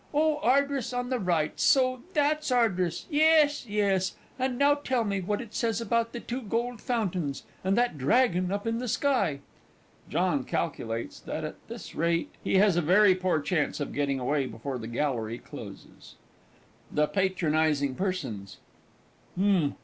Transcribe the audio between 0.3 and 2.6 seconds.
Ardres on the right so that's